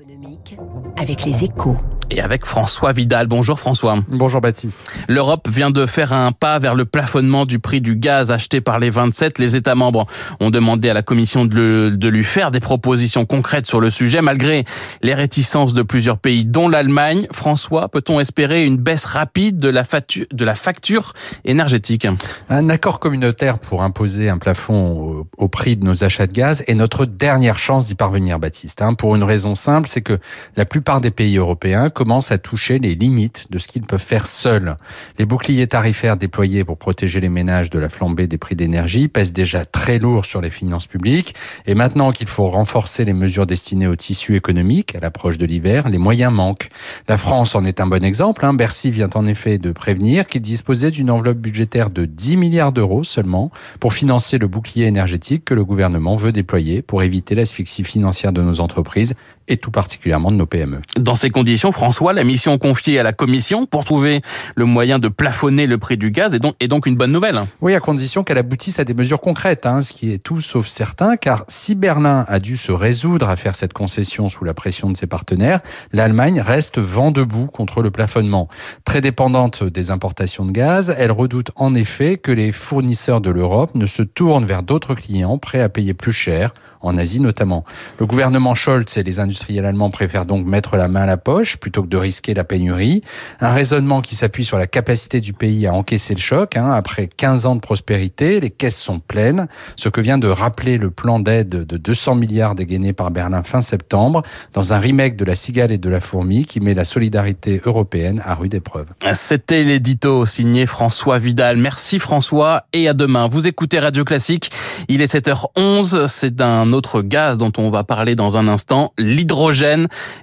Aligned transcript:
économique 0.00 0.56
avec 0.96 1.24
les 1.24 1.44
échos. 1.44 1.76
Et 2.10 2.20
avec 2.20 2.44
François 2.44 2.92
Vidal. 2.92 3.26
Bonjour 3.26 3.58
François. 3.58 3.98
Bonjour 4.08 4.40
Baptiste. 4.40 4.78
L'Europe 5.08 5.48
vient 5.48 5.70
de 5.70 5.86
faire 5.86 6.12
un 6.12 6.32
pas 6.32 6.58
vers 6.58 6.74
le 6.74 6.84
plafonnement 6.84 7.46
du 7.46 7.58
prix 7.58 7.80
du 7.80 7.96
gaz 7.96 8.30
acheté 8.30 8.60
par 8.60 8.78
les 8.78 8.90
27. 8.90 9.38
Les 9.38 9.56
États 9.56 9.74
membres 9.74 10.06
ont 10.40 10.50
demandé 10.50 10.90
à 10.90 10.94
la 10.94 11.02
Commission 11.02 11.44
de, 11.44 11.92
de 11.94 12.08
lui 12.08 12.24
faire 12.24 12.50
des 12.50 12.60
propositions 12.60 13.24
concrètes 13.24 13.66
sur 13.66 13.80
le 13.80 13.88
sujet, 13.88 14.20
malgré 14.20 14.64
les 15.02 15.14
réticences 15.14 15.74
de 15.74 15.82
plusieurs 15.82 16.18
pays, 16.18 16.44
dont 16.44 16.68
l'Allemagne. 16.68 17.26
François, 17.30 17.88
peut-on 17.88 18.20
espérer 18.20 18.64
une 18.64 18.76
baisse 18.76 19.04
rapide 19.04 19.58
de 19.58 19.68
la, 19.68 19.84
facture, 19.84 20.26
de 20.32 20.44
la 20.44 20.54
facture 20.54 21.14
énergétique? 21.44 22.06
Un 22.48 22.68
accord 22.68 23.00
communautaire 23.00 23.58
pour 23.58 23.82
imposer 23.82 24.28
un 24.28 24.38
plafond 24.38 24.92
au, 24.92 25.26
au, 25.38 25.48
prix 25.48 25.76
de 25.76 25.84
nos 25.84 26.04
achats 26.04 26.26
de 26.26 26.32
gaz 26.32 26.64
est 26.66 26.74
notre 26.74 27.06
dernière 27.06 27.58
chance 27.58 27.86
d'y 27.86 27.94
parvenir, 27.94 28.38
Baptiste. 28.38 28.82
Hein, 28.82 28.94
pour 28.94 29.16
une 29.16 29.24
raison 29.24 29.54
simple, 29.54 29.83
c'est 29.86 30.02
que 30.02 30.18
la 30.56 30.64
plupart 30.64 31.00
des 31.00 31.10
pays 31.10 31.36
européens 31.36 31.90
commencent 31.90 32.30
à 32.30 32.38
toucher 32.38 32.78
les 32.78 32.94
limites 32.94 33.46
de 33.50 33.58
ce 33.58 33.68
qu'ils 33.68 33.82
peuvent 33.82 34.00
faire 34.00 34.26
seuls. 34.26 34.76
Les 35.18 35.24
boucliers 35.24 35.66
tarifaires 35.66 36.16
déployés 36.16 36.64
pour 36.64 36.76
protéger 36.76 37.20
les 37.20 37.28
ménages 37.28 37.70
de 37.70 37.78
la 37.78 37.88
flambée 37.88 38.26
des 38.26 38.38
prix 38.38 38.56
d'énergie 38.56 39.08
pèsent 39.08 39.32
déjà 39.32 39.64
très 39.64 39.98
lourd 39.98 40.24
sur 40.24 40.40
les 40.40 40.50
finances 40.50 40.86
publiques. 40.86 41.34
Et 41.66 41.74
maintenant 41.74 42.12
qu'il 42.12 42.28
faut 42.28 42.48
renforcer 42.48 43.04
les 43.04 43.12
mesures 43.12 43.46
destinées 43.46 43.86
au 43.86 43.96
tissu 43.96 44.36
économique 44.36 44.94
à 44.94 45.00
l'approche 45.00 45.38
de 45.38 45.46
l'hiver, 45.46 45.88
les 45.88 45.98
moyens 45.98 46.32
manquent. 46.32 46.68
La 47.08 47.18
France 47.18 47.54
en 47.54 47.64
est 47.64 47.80
un 47.80 47.86
bon 47.86 48.04
exemple. 48.04 48.44
Hein. 48.44 48.54
Bercy 48.54 48.90
vient 48.90 49.10
en 49.14 49.26
effet 49.26 49.58
de 49.58 49.72
prévenir 49.72 50.26
qu'il 50.26 50.42
disposait 50.42 50.90
d'une 50.90 51.10
enveloppe 51.10 51.38
budgétaire 51.38 51.90
de 51.90 52.04
10 52.04 52.36
milliards 52.36 52.72
d'euros 52.72 53.04
seulement 53.04 53.50
pour 53.80 53.92
financer 53.94 54.38
le 54.38 54.46
bouclier 54.46 54.86
énergétique 54.86 55.44
que 55.44 55.54
le 55.54 55.64
gouvernement 55.64 56.16
veut 56.16 56.32
déployer 56.32 56.82
pour 56.82 57.02
éviter 57.02 57.34
l'asphyxie 57.34 57.84
financière 57.84 58.32
de 58.32 58.42
nos 58.42 58.60
entreprises 58.60 59.14
et 59.48 59.56
tout 59.56 59.70
particulièrement 59.74 60.30
de 60.30 60.36
nos 60.36 60.46
PME. 60.46 60.80
Dans 60.98 61.14
ces 61.14 61.28
conditions, 61.28 61.72
François, 61.72 62.12
la 62.14 62.24
mission 62.24 62.56
confiée 62.56 62.98
à 62.98 63.02
la 63.02 63.12
Commission 63.12 63.66
pour 63.66 63.84
trouver 63.84 64.22
le 64.54 64.64
moyen 64.64 64.98
de 64.98 65.08
plafonner 65.08 65.66
le 65.66 65.76
prix 65.76 65.98
du 65.98 66.10
gaz 66.10 66.34
est 66.34 66.38
donc, 66.38 66.54
est 66.60 66.68
donc 66.68 66.86
une 66.86 66.94
bonne 66.94 67.12
nouvelle. 67.12 67.42
Oui, 67.60 67.74
à 67.74 67.80
condition 67.80 68.24
qu'elle 68.24 68.38
aboutisse 68.38 68.78
à 68.78 68.84
des 68.84 68.94
mesures 68.94 69.20
concrètes, 69.20 69.66
hein, 69.66 69.82
ce 69.82 69.92
qui 69.92 70.12
est 70.12 70.18
tout 70.18 70.40
sauf 70.40 70.66
certain, 70.66 71.16
car 71.16 71.44
si 71.48 71.74
Berlin 71.74 72.24
a 72.28 72.38
dû 72.38 72.56
se 72.56 72.72
résoudre 72.72 73.28
à 73.28 73.36
faire 73.36 73.56
cette 73.56 73.72
concession 73.72 74.28
sous 74.28 74.44
la 74.44 74.54
pression 74.54 74.90
de 74.90 74.96
ses 74.96 75.06
partenaires, 75.06 75.60
l'Allemagne 75.92 76.40
reste 76.40 76.78
vent 76.78 77.10
debout 77.10 77.46
contre 77.46 77.82
le 77.82 77.90
plafonnement. 77.90 78.48
Très 78.84 79.00
dépendante 79.00 79.64
des 79.64 79.90
importations 79.90 80.46
de 80.46 80.52
gaz, 80.52 80.94
elle 80.96 81.12
redoute 81.12 81.50
en 81.56 81.74
effet 81.74 82.16
que 82.16 82.30
les 82.30 82.52
fournisseurs 82.52 83.20
de 83.20 83.30
l'Europe 83.30 83.74
ne 83.74 83.86
se 83.86 84.02
tournent 84.02 84.46
vers 84.46 84.62
d'autres 84.62 84.94
clients 84.94 85.38
prêts 85.38 85.60
à 85.60 85.68
payer 85.68 85.94
plus 85.94 86.12
cher, 86.12 86.54
en 86.80 86.96
Asie 86.96 87.20
notamment. 87.20 87.64
Le 87.98 88.06
gouvernement 88.06 88.54
Scholz 88.54 88.96
et 88.96 89.02
les 89.02 89.18
industriels 89.18 89.63
allemands 89.64 89.90
préfèrent 89.90 90.26
donc 90.26 90.46
mettre 90.46 90.76
la 90.76 90.88
main 90.88 91.02
à 91.02 91.06
la 91.06 91.16
poche 91.16 91.56
plutôt 91.56 91.82
que 91.82 91.88
de 91.88 91.96
risquer 91.96 92.34
la 92.34 92.44
pénurie. 92.44 93.02
Un 93.40 93.52
raisonnement 93.52 94.00
qui 94.00 94.14
s'appuie 94.14 94.44
sur 94.44 94.58
la 94.58 94.66
capacité 94.66 95.20
du 95.20 95.32
pays 95.32 95.66
à 95.66 95.74
encaisser 95.74 96.14
le 96.14 96.20
choc. 96.20 96.56
Hein. 96.56 96.72
Après 96.72 97.06
15 97.06 97.46
ans 97.46 97.54
de 97.54 97.60
prospérité, 97.60 98.40
les 98.40 98.50
caisses 98.50 98.80
sont 98.80 98.98
pleines. 98.98 99.48
Ce 99.76 99.88
que 99.88 100.00
vient 100.00 100.18
de 100.18 100.28
rappeler 100.28 100.78
le 100.78 100.90
plan 100.90 101.20
d'aide 101.20 101.48
de 101.48 101.76
200 101.76 102.14
milliards 102.16 102.54
dégainé 102.54 102.92
par 102.92 103.10
Berlin 103.10 103.42
fin 103.42 103.62
septembre 103.62 104.22
dans 104.52 104.72
un 104.72 104.78
remake 104.78 105.16
de 105.16 105.24
La 105.24 105.34
Cigale 105.34 105.72
et 105.72 105.78
de 105.78 105.88
la 105.88 106.00
Fourmi 106.00 106.44
qui 106.44 106.60
met 106.60 106.74
la 106.74 106.84
solidarité 106.84 107.60
européenne 107.64 108.22
à 108.24 108.34
rude 108.34 108.54
épreuve. 108.54 108.86
C'était 109.12 109.64
l'édito 109.64 110.26
signé 110.26 110.66
François 110.66 111.18
Vidal. 111.18 111.56
Merci 111.56 111.98
François 111.98 112.64
et 112.72 112.88
à 112.88 112.94
demain. 112.94 113.26
Vous 113.26 113.46
écoutez 113.46 113.78
Radio 113.78 114.04
Classique. 114.04 114.50
Il 114.88 115.02
est 115.02 115.12
7h11. 115.12 116.06
C'est 116.08 116.40
un 116.40 116.72
autre 116.72 117.02
gaz 117.02 117.38
dont 117.38 117.52
on 117.56 117.70
va 117.70 117.84
parler 117.84 118.14
dans 118.14 118.36
un 118.36 118.48
instant, 118.48 118.92
l'hydrogène. 118.98 119.53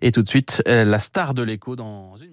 Et 0.00 0.12
tout 0.12 0.22
de 0.22 0.28
suite, 0.28 0.62
la 0.66 0.98
star 0.98 1.34
de 1.34 1.42
l'écho 1.42 1.76
dans 1.76 2.16
une. 2.16 2.29